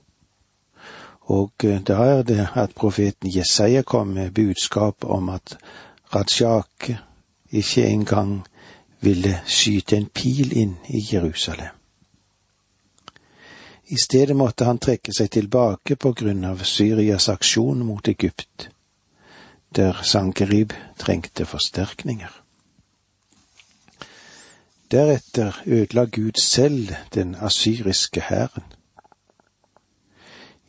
Og 1.26 1.52
eh, 1.64 1.80
da 1.82 1.94
er 2.04 2.22
det 2.22 2.48
at 2.54 2.74
profeten 2.74 3.30
Jesaja 3.30 3.82
kom 3.82 4.14
med 4.14 4.30
budskap 4.30 5.04
om 5.04 5.28
at 5.28 5.56
Radsjake 6.14 6.98
ikke 7.50 7.86
engang 7.86 8.46
ville 9.00 9.40
skyte 9.46 9.96
en 9.96 10.06
pil 10.06 10.52
inn 10.56 10.76
i 10.88 11.02
Jerusalem. 11.12 11.74
I 13.88 13.98
stedet 14.02 14.36
måtte 14.36 14.66
han 14.66 14.78
trekke 14.82 15.12
seg 15.14 15.30
tilbake 15.30 15.96
på 15.96 16.10
grunn 16.18 16.44
av 16.44 16.64
Syrias 16.66 17.28
aksjon 17.30 17.84
mot 17.86 18.08
Egypt, 18.08 18.68
der 19.76 20.02
Sankerib 20.02 20.74
trengte 20.98 21.46
forsterkninger. 21.46 22.32
Deretter 24.90 25.62
ødela 25.66 26.04
Gud 26.04 26.38
selv 26.42 26.94
den 27.14 27.34
asyriske 27.34 28.20
hæren. 28.20 28.75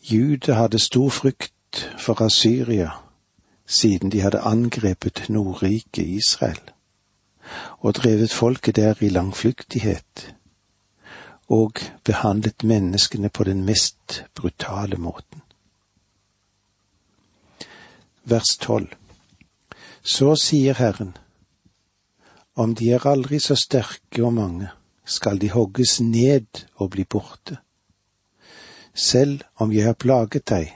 Juda 0.10 0.54
hadde 0.54 0.80
stor 0.80 1.10
frykt 1.10 1.82
for 2.00 2.22
Asyria 2.22 2.92
siden 3.68 4.12
de 4.12 4.22
hadde 4.22 4.40
angrepet 4.40 5.26
Nordriket 5.30 6.08
Israel 6.08 6.62
og 7.80 7.96
drevet 7.96 8.32
folket 8.32 8.76
der 8.76 9.04
i 9.04 9.10
langflyktighet 9.10 10.36
og 11.50 11.72
behandlet 12.04 12.64
menneskene 12.64 13.30
på 13.30 13.44
den 13.44 13.66
mest 13.66 14.24
brutale 14.36 14.96
måten. 14.96 15.42
Vers 18.24 18.58
tolv 18.62 18.88
Så 20.04 20.36
sier 20.36 20.74
Herren, 20.74 21.18
om 22.56 22.76
de 22.76 22.92
er 22.92 23.06
aldri 23.06 23.40
så 23.40 23.56
sterke 23.56 24.24
og 24.24 24.34
mange, 24.34 24.70
skal 25.06 25.42
de 25.42 25.50
hogges 25.52 26.00
ned 26.00 26.64
og 26.76 26.90
bli 26.96 27.04
borte. 27.04 27.58
Selv 28.98 29.44
om 29.56 29.72
jeg 29.72 29.86
har 29.86 29.94
plaget 29.94 30.48
deg, 30.50 30.72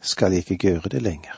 skal 0.00 0.32
jeg 0.32 0.46
ikke 0.46 0.70
gjøre 0.70 0.92
det 0.94 1.02
lenger. 1.04 1.36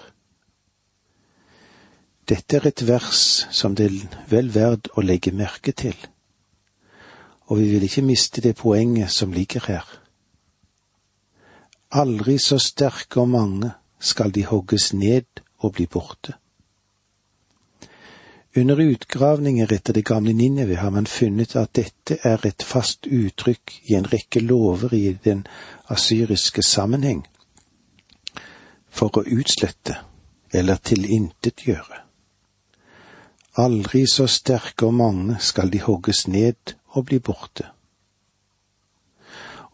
Dette 2.30 2.56
er 2.56 2.68
et 2.70 2.82
vers 2.86 3.18
som 3.54 3.74
det 3.74 3.88
er 3.90 4.22
vel 4.30 4.52
verd 4.54 4.86
å 4.94 5.02
legge 5.02 5.34
merke 5.34 5.74
til, 5.74 5.98
og 7.50 7.58
vi 7.58 7.72
vil 7.72 7.86
ikke 7.86 8.06
miste 8.06 8.42
det 8.42 8.54
poenget 8.58 9.10
som 9.10 9.34
ligger 9.34 9.66
her. 9.66 9.86
Aldri 11.90 12.38
så 12.38 12.58
sterke 12.62 13.22
og 13.22 13.30
mange 13.34 13.74
skal 13.98 14.30
de 14.34 14.46
hogges 14.46 14.92
ned 14.94 15.42
og 15.58 15.74
bli 15.74 15.86
borte. 15.90 16.38
Under 18.56 18.80
utgravninger 18.80 19.72
etter 19.72 19.92
det 19.92 20.04
gamle 20.08 20.32
Ninneve 20.32 20.76
har 20.76 20.90
man 20.90 21.06
funnet 21.06 21.56
at 21.56 21.74
dette 21.76 22.16
er 22.24 22.40
et 22.46 22.62
fast 22.64 23.04
uttrykk 23.06 23.74
i 23.90 23.98
en 23.98 24.08
rekke 24.08 24.40
lover 24.40 24.94
i 24.96 25.12
den 25.24 25.42
asyriske 25.92 26.64
sammenheng 26.64 27.26
for 28.88 29.12
å 29.12 29.26
utslette 29.28 29.98
eller 30.56 30.80
tilintetgjøre. 30.80 32.00
Aldri 33.60 34.06
så 34.08 34.24
sterke 34.26 34.88
og 34.88 34.94
mange 34.94 35.36
skal 35.40 35.68
de 35.72 35.84
hogges 35.84 36.24
ned 36.28 36.76
og 36.96 37.10
bli 37.12 37.18
borte. 37.20 37.68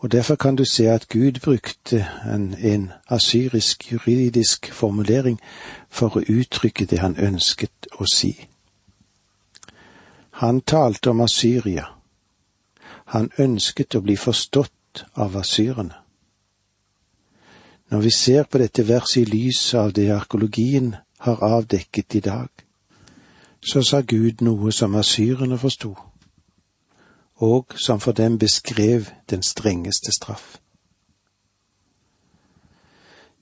Og 0.03 0.11
derfor 0.11 0.35
kan 0.35 0.57
du 0.57 0.65
se 0.65 0.89
at 0.91 1.09
Gud 1.09 1.39
brukte 1.45 2.09
en, 2.27 2.55
en 2.59 2.91
asyrisk 3.07 3.93
juridisk 3.93 4.73
formulering 4.75 5.39
for 5.89 6.19
å 6.19 6.27
uttrykke 6.27 6.91
det 6.91 6.99
han 6.99 7.15
ønsket 7.15 7.95
å 8.03 8.11
si. 8.11 8.35
Han 10.43 10.61
talte 10.61 11.11
om 11.11 11.21
Asyria. 11.21 11.85
Han 13.15 13.29
ønsket 13.39 13.95
å 13.95 14.01
bli 14.03 14.17
forstått 14.19 15.05
av 15.15 15.37
asyrerne. 15.39 15.95
Når 17.95 18.01
vi 18.03 18.11
ser 18.11 18.49
på 18.51 18.59
dette 18.59 18.83
verset 18.89 19.21
i 19.21 19.29
lys 19.29 19.61
av 19.79 19.93
det 19.95 20.09
arkeologien 20.11 20.97
har 21.23 21.45
avdekket 21.47 22.17
i 22.19 22.23
dag, 22.27 22.49
så 23.63 23.85
sa 23.87 24.01
Gud 24.03 24.43
noe 24.43 24.73
som 24.75 24.99
asyrerne 24.99 25.61
forsto, 25.63 25.93
og 27.39 27.79
som 27.79 28.03
for 28.03 28.19
dem 28.19 28.41
beskrev 28.43 29.13
den 29.31 29.47
strengeste 29.47 30.11
straff. 30.19 30.59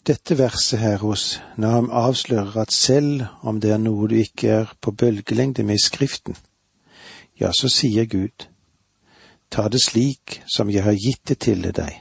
Dette 0.04 0.36
verset 0.36 0.84
her 0.84 1.00
hos 1.00 1.40
Naham 1.56 1.88
avslører 1.88 2.60
at 2.60 2.76
selv 2.76 3.24
om 3.40 3.64
det 3.64 3.72
er 3.72 3.80
noe 3.88 4.12
du 4.12 4.18
ikke 4.20 4.54
er 4.60 4.78
på 4.84 4.92
bølgelengde 4.92 5.64
med 5.64 5.80
i 5.80 5.86
Skriften, 5.88 6.36
ja, 7.40 7.52
så 7.52 7.68
sier 7.68 8.04
Gud, 8.04 8.48
ta 9.50 9.68
det 9.68 9.82
slik 9.82 10.42
som 10.54 10.70
jeg 10.70 10.84
har 10.84 10.98
gitt 10.98 11.28
det 11.28 11.38
til 11.46 11.62
deg, 11.62 11.94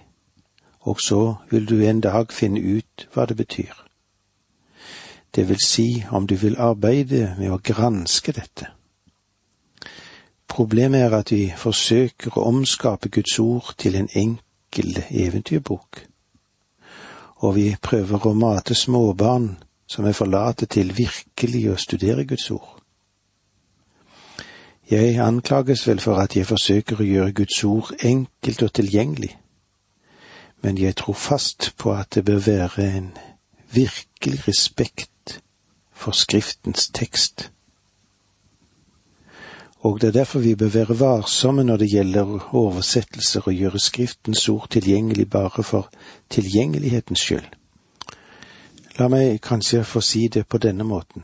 og 0.81 1.01
så 1.01 1.35
vil 1.51 1.65
du 1.69 1.79
en 1.81 2.01
dag 2.01 2.33
finne 2.33 2.59
ut 2.59 3.07
hva 3.13 3.25
det 3.25 3.37
betyr. 3.37 3.73
Det 5.35 5.47
vil 5.49 5.61
si 5.63 6.03
om 6.11 6.27
du 6.27 6.35
vil 6.35 6.57
arbeide 6.57 7.35
med 7.37 7.53
å 7.53 7.61
granske 7.61 8.33
dette. 8.33 8.71
Problemet 10.49 11.05
er 11.05 11.13
at 11.13 11.31
vi 11.31 11.53
forsøker 11.57 12.33
å 12.37 12.47
omskape 12.49 13.09
Guds 13.13 13.39
ord 13.39 13.75
til 13.77 13.95
en 13.95 14.09
enkel 14.17 15.03
eventyrbok 15.09 16.09
og 17.39 17.55
vi 17.55 17.69
prøver 17.81 18.27
å 18.27 18.35
mate 18.35 18.75
småbarn 18.75 19.53
som 19.89 20.05
er 20.05 20.15
for 20.17 20.29
late 20.29 20.67
til 20.69 20.91
virkelig 20.95 21.63
å 21.71 21.79
studere 21.79 22.25
Guds 22.27 22.49
ord. 22.51 22.78
Jeg 24.89 25.19
anklages 25.19 25.87
vel 25.87 25.99
for 25.99 26.17
at 26.17 26.35
jeg 26.35 26.47
forsøker 26.49 27.01
å 27.01 27.05
gjøre 27.05 27.35
Guds 27.41 27.63
ord 27.63 27.91
enkelt 27.99 28.63
og 28.65 28.73
tilgjengelig, 28.73 29.35
men 30.61 30.77
jeg 30.77 30.95
tror 30.95 31.13
fast 31.13 31.73
på 31.77 31.93
at 31.93 32.15
det 32.15 32.25
bør 32.25 32.41
være 32.45 32.89
en 32.97 33.11
virkelig 33.73 34.47
respekt 34.47 35.39
for 35.93 36.11
Skriftens 36.11 36.89
tekst 36.89 37.51
og 39.79 40.01
det 40.01 40.07
er 40.07 40.11
derfor 40.11 40.39
vi 40.39 40.55
bør 40.55 40.67
være 40.67 40.99
varsomme 40.99 41.63
når 41.63 41.77
det 41.77 41.91
gjelder 41.91 42.55
oversettelser 42.55 43.47
og 43.47 43.53
gjøre 43.53 43.79
Skriftens 43.79 44.49
ord 44.49 44.67
tilgjengelig 44.69 45.29
bare 45.29 45.63
for 45.63 45.89
tilgjengelighetens 46.29 47.19
skyld. 47.19 47.47
La 48.99 49.07
meg 49.07 49.39
kanskje 49.41 49.85
få 49.87 50.01
si 50.03 50.27
det 50.27 50.47
på 50.47 50.57
denne 50.57 50.83
måten. 50.83 51.23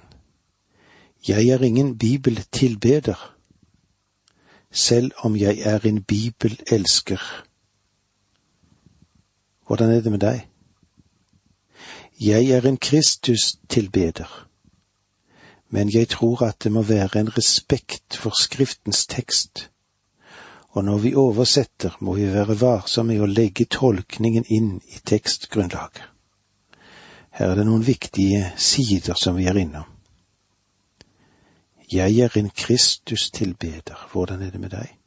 Jeg 1.27 1.49
er 1.49 1.63
ingen 1.63 1.97
bibeltilbeder, 1.97 3.34
selv 4.75 5.11
om 5.23 5.35
jeg 5.39 5.63
er 5.63 5.87
en 5.87 6.03
bibelelsker. 6.03 7.21
Hvordan 9.67 9.89
er 9.89 10.01
det 10.01 10.11
med 10.11 10.21
deg? 10.21 10.43
Jeg 12.19 12.51
er 12.53 12.67
en 12.67 12.77
Kristus-tilbeder 12.77 14.45
men 15.75 15.89
jeg 15.93 16.07
tror 16.09 16.45
at 16.47 16.63
det 16.63 16.71
må 16.71 16.81
være 16.81 17.19
en 17.19 17.37
respekt 17.37 18.15
for 18.15 18.31
Skriftens 18.41 19.05
tekst, 19.05 19.69
og 20.69 20.85
når 20.85 20.97
vi 20.97 21.15
oversetter, 21.15 21.97
må 21.99 22.13
vi 22.13 22.27
være 22.33 22.59
varsomme 22.61 23.13
med 23.13 23.23
å 23.23 23.31
legge 23.31 23.67
tolkningen 23.71 24.45
inn 24.51 24.69
i 24.91 24.99
tekstgrunnlaget. 25.07 26.03
Her 27.35 27.51
er 27.51 27.59
det 27.59 27.65
noen 27.67 27.83
viktige 27.87 28.53
sider 28.55 29.15
som 29.19 29.35
vi 29.35 29.47
er 29.51 29.59
innom. 29.59 29.87
Jeg 31.91 32.19
er 32.19 32.37
en 32.37 32.49
Kristus-tilbeder, 32.49 34.09
hvordan 34.11 34.41
er 34.41 34.49
det 34.49 34.59
med 34.59 34.69
deg? 34.69 34.97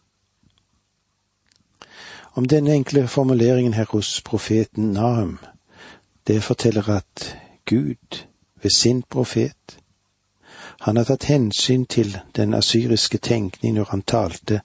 Om 2.34 2.44
denne 2.44 2.74
enkle 2.74 3.08
formuleringen 3.08 3.74
her 3.74 3.86
hos 3.90 4.20
profeten 4.22 4.92
Nahum, 4.92 5.38
det 6.26 6.42
forteller 6.42 6.88
at 6.88 7.36
Gud 7.66 8.24
ved 8.62 8.70
sin 8.70 9.02
profet 9.02 9.78
han 10.80 10.96
har 10.96 11.04
tatt 11.04 11.24
hensyn 11.24 11.86
til 11.86 12.14
den 12.36 12.54
asyriske 12.54 13.18
tenkning 13.18 13.74
når 13.74 13.90
han 13.90 14.02
talte 14.02 14.60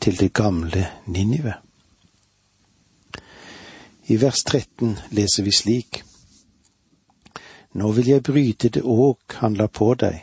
til 0.00 0.18
det 0.18 0.32
gamle 0.32 0.86
Ninive. 1.06 1.54
I 4.06 4.20
vers 4.22 4.44
13 4.44 4.98
leser 5.10 5.42
vi 5.42 5.50
slik. 5.50 6.02
Nå 7.74 7.90
vil 7.92 8.08
jeg 8.08 8.22
bryte 8.22 8.68
det 8.68 8.82
åk 8.84 9.40
han 9.42 9.58
la 9.58 9.66
på 9.66 9.94
deg, 9.94 10.22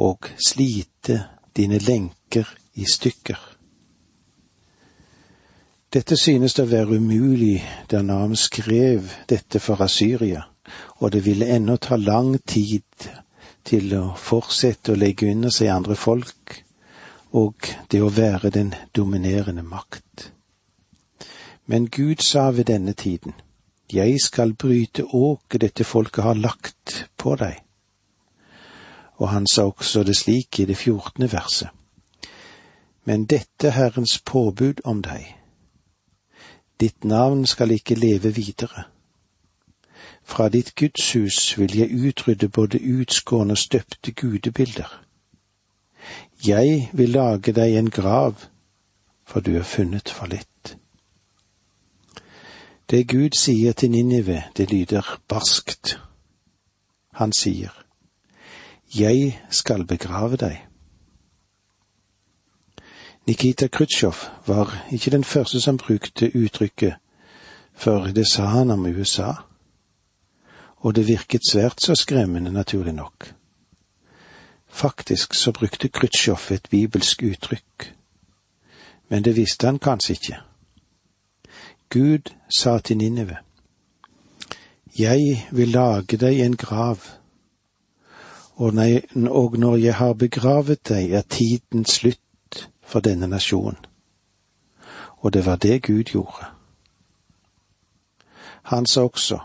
og 0.00 0.30
slite 0.40 1.18
dine 1.56 1.78
lenker 1.78 2.48
i 2.74 2.86
stykker. 2.88 3.38
Dette 5.90 6.16
synes 6.16 6.54
å 6.62 6.68
være 6.70 7.00
umulig 7.02 7.58
da 7.90 8.00
Nam 8.06 8.36
skrev 8.38 9.10
dette 9.28 9.58
for 9.58 9.82
Asyria, 9.82 10.44
og 11.02 11.12
det 11.12 11.24
ville 11.26 11.48
ennå 11.50 11.76
ta 11.82 11.98
lang 11.98 12.36
tid 12.46 13.08
til 13.66 13.94
å 13.98 14.04
fortsette 14.16 14.94
å 14.94 14.98
legge 14.98 15.28
under 15.32 15.50
seg 15.50 15.72
andre 15.74 15.96
folk, 15.98 16.60
og 17.34 17.66
det 17.90 18.00
å 18.02 18.12
være 18.14 18.52
den 18.54 18.70
dominerende 18.94 19.66
makt. 19.66 20.30
Men 21.66 21.90
Gud 21.90 22.22
sa 22.22 22.50
ved 22.50 22.70
denne 22.70 22.92
tiden, 22.92 23.34
Jeg 23.92 24.20
skal 24.22 24.52
bryte 24.54 25.02
åket 25.02 25.60
dette 25.60 25.84
folket 25.84 26.22
har 26.24 26.34
lagt 26.34 27.10
på 27.18 27.34
deg. 27.34 27.58
Og 29.20 29.28
han 29.28 29.46
sa 29.46 29.68
også 29.68 30.02
det 30.08 30.16
slik 30.16 30.60
i 30.60 30.64
det 30.64 30.78
fjortende 30.80 31.28
verset. 31.32 31.68
Men 33.04 33.26
dette 33.28 33.68
er 33.68 33.76
Herrens 33.76 34.18
påbud 34.24 34.80
om 34.84 35.02
deg. 35.04 35.36
Ditt 36.80 37.04
navn 37.04 37.44
skal 37.46 37.76
ikke 37.76 37.98
leve 38.00 38.32
videre 38.34 38.88
fra 40.30 40.48
ditt 40.48 40.74
gudshus 40.74 41.58
vil 41.58 41.76
jeg 41.76 41.94
utrydde 42.08 42.48
både 42.48 42.78
utskårne 42.78 43.56
og 43.56 43.58
støpte 43.58 44.12
gudebilder. 44.12 44.90
Jeg 46.46 46.90
vil 46.92 47.10
lage 47.10 47.52
deg 47.52 47.76
en 47.76 47.90
grav, 47.90 48.46
for 49.26 49.40
du 49.40 49.56
er 49.56 49.66
funnet 49.66 50.08
for 50.08 50.30
litt. 50.30 50.76
Det 52.90 53.06
Gud 53.08 53.36
sier 53.38 53.72
til 53.72 53.90
Ninive, 53.90 54.42
det 54.56 54.70
lyder 54.70 55.06
barskt. 55.28 55.98
Han 57.14 57.32
sier, 57.32 57.74
Jeg 58.94 59.40
skal 59.50 59.86
begrave 59.86 60.36
deg. 60.36 60.66
Nikita 63.26 63.68
Khrusjtsjov 63.68 64.16
var 64.46 64.72
ikke 64.92 65.10
den 65.10 65.24
første 65.24 65.60
som 65.60 65.76
brukte 65.78 66.30
uttrykket, 66.34 66.94
for 67.74 68.10
det 68.10 68.26
sa 68.26 68.46
han 68.46 68.70
om 68.70 68.86
USA 68.86 69.32
og 70.80 70.94
det 70.94 71.06
virket 71.08 71.44
svært 71.50 71.82
så 71.82 71.94
skremmende, 71.94 72.52
naturlig 72.52 72.92
nok. 72.94 73.34
Faktisk 74.68 75.34
så 75.34 75.52
brukte 75.52 75.88
Khrusjtsjov 75.88 76.50
et 76.50 76.68
bibelsk 76.70 77.22
uttrykk, 77.22 77.92
men 79.08 79.24
det 79.24 79.36
visste 79.36 79.66
han 79.66 79.78
kanskje 79.78 80.12
ikke. 80.12 80.40
Gud 81.90 82.32
sa 82.58 82.78
til 82.78 82.96
Ninive, 82.96 83.36
Jeg 84.98 85.46
vil 85.52 85.68
lage 85.68 86.16
deg 86.16 86.40
en 86.40 86.56
grav, 86.56 86.98
og 88.60 88.74
når 89.58 89.76
jeg 89.76 89.94
har 89.94 90.12
begravet 90.12 90.88
deg, 90.88 91.10
er 91.10 91.22
tiden 91.22 91.86
slutt 91.88 92.68
for 92.84 93.00
denne 93.00 93.26
nasjonen. 93.26 93.78
Og 95.24 95.32
det 95.32 95.46
var 95.46 95.56
det 95.56 95.82
Gud 95.82 96.12
gjorde. 96.12 96.46
Han 98.62 98.86
sa 98.86 99.00
også, 99.00 99.38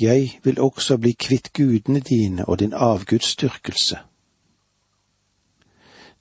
jeg 0.00 0.40
vil 0.42 0.60
også 0.60 0.96
bli 0.96 1.12
kvitt 1.12 1.52
gudene 1.52 2.00
dine 2.00 2.44
og 2.48 2.58
din 2.58 2.72
avgudsdyrkelse. 2.72 3.98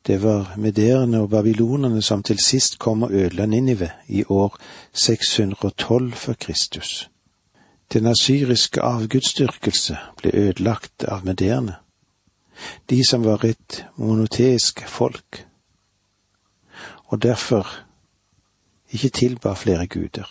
Det 0.07 0.23
var 0.23 0.53
mederne 0.57 1.21
og 1.21 1.29
babylonerne 1.29 2.01
som 2.01 2.23
til 2.23 2.39
sist 2.39 2.79
kom 2.79 3.03
og 3.03 3.11
ødela 3.11 3.45
Ninive 3.45 3.89
i 4.07 4.23
år 4.29 4.57
612 4.93 6.13
før 6.13 6.33
Kristus. 6.33 7.09
Den 7.93 8.05
asyriske 8.05 8.81
avgudsdyrkelse 8.81 9.97
ble 10.17 10.31
ødelagt 10.33 11.03
av 11.03 11.25
mederne, 11.25 11.79
de 12.89 12.99
som 13.09 13.23
var 13.25 13.45
et 13.45 13.85
monoteisk 13.95 14.83
folk, 14.87 15.45
og 17.09 17.23
derfor 17.23 17.65
ikke 18.91 19.09
tilba 19.09 19.53
flere 19.53 19.87
guder. 19.87 20.29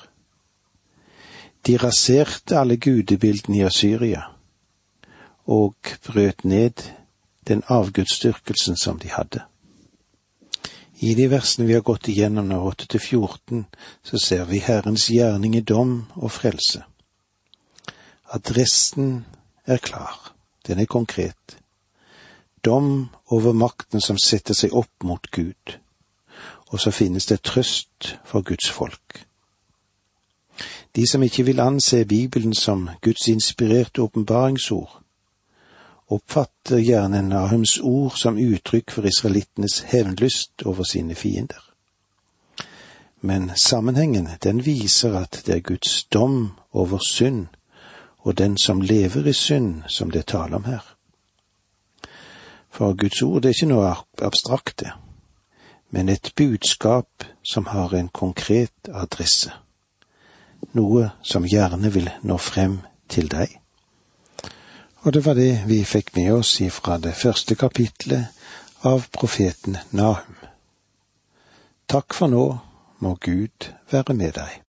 De 1.66 1.76
raserte 1.76 2.58
alle 2.58 2.76
gudebildene 2.76 3.58
i 3.58 3.66
Asyria 3.66 4.22
og 5.46 5.74
brøt 6.06 6.44
ned 6.44 6.84
den 7.48 7.62
avgudsdyrkelsen 7.66 8.76
som 8.76 8.98
de 8.98 9.08
hadde. 9.08 9.42
I 11.00 11.14
de 11.14 11.30
versene 11.30 11.66
vi 11.66 11.74
har 11.74 11.82
gått 11.86 12.08
igjennom 12.08 12.48
nå, 12.50 12.58
8 12.70 12.86
til 12.86 13.00
14, 13.00 13.66
så 14.02 14.18
ser 14.18 14.44
vi 14.44 14.58
Herrens 14.58 15.06
gjerning 15.10 15.56
i 15.56 15.60
dom 15.60 16.06
og 16.14 16.32
frelse. 16.34 16.82
Adressen 18.30 19.26
er 19.66 19.76
klar, 19.76 20.34
den 20.66 20.78
er 20.78 20.84
konkret. 20.84 21.58
Dom 22.64 23.08
over 23.26 23.52
makten 23.52 24.00
som 24.00 24.18
setter 24.20 24.52
seg 24.54 24.74
opp 24.76 25.04
mot 25.04 25.30
Gud, 25.32 25.78
og 26.68 26.80
så 26.80 26.92
finnes 26.92 27.26
det 27.30 27.40
trøst 27.42 28.18
for 28.28 28.44
Guds 28.44 28.68
folk. 28.68 29.24
De 30.96 31.06
som 31.08 31.22
ikke 31.22 31.46
vil 31.48 31.60
anse 31.60 32.04
Bibelen 32.04 32.52
som 32.54 32.90
Guds 33.00 33.28
inspirerte 33.28 34.02
åpenbaringsord, 34.02 35.00
oppfatter 36.08 36.84
gjerne 36.84 37.22
Nahums 37.22 37.78
ord 37.80 38.16
som 38.16 38.36
uttrykk 38.36 38.92
for 38.92 39.08
israelittenes 39.08 39.80
hevnlyst 39.88 40.66
over 40.68 40.84
sine 40.84 41.14
fiender. 41.14 41.64
Men 43.20 43.50
sammenhengen, 43.56 44.28
den 44.42 44.66
viser 44.66 45.16
at 45.16 45.42
det 45.46 45.54
er 45.54 45.60
Guds 45.64 46.04
dom 46.04 46.58
over 46.72 47.00
synd 47.08 47.46
og 48.18 48.38
den 48.38 48.56
som 48.58 48.80
lever 48.80 49.26
i 49.26 49.32
synd, 49.32 49.82
som 49.86 50.10
det 50.10 50.26
taler 50.26 50.56
om 50.56 50.64
her. 50.64 50.94
For 52.70 52.94
Guds 52.94 53.22
ord 53.22 53.42
det 53.42 53.48
er 53.48 53.56
ikke 53.56 53.70
noe 53.72 53.94
abstrakte, 54.22 54.92
men 55.90 56.08
et 56.08 56.32
budskap 56.36 57.24
som 57.42 57.66
har 57.66 57.94
en 57.94 58.08
konkret 58.08 58.90
adresse. 58.92 59.52
Noe 60.74 61.10
som 61.22 61.46
gjerne 61.46 61.92
vil 61.92 62.10
nå 62.22 62.36
frem 62.36 62.80
til 63.08 63.30
deg. 63.30 63.54
Og 65.06 65.14
det 65.14 65.24
var 65.24 65.38
det 65.38 65.62
vi 65.66 65.84
fikk 65.84 66.14
med 66.16 66.32
oss 66.32 66.58
ifra 66.60 66.98
det 66.98 67.14
første 67.16 67.54
kapitlet 67.54 68.26
av 68.82 69.08
profeten 69.14 69.78
Nahum. 69.90 70.36
Takk 71.88 72.14
for 72.14 72.28
nå, 72.28 72.46
må 72.98 73.14
Gud 73.22 73.70
være 73.90 74.14
med 74.14 74.34
deg. 74.36 74.58